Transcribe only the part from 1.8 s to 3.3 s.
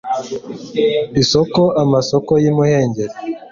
amasoko y imuhengeri